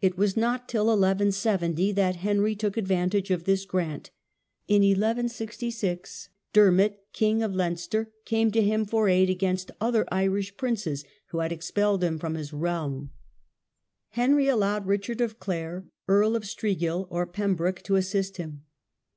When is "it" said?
0.00-0.16